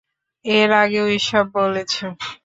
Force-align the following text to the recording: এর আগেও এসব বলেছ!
এর 0.45 0.69
আগেও 0.81 1.05
এসব 1.17 1.45
বলেছ! 1.57 1.93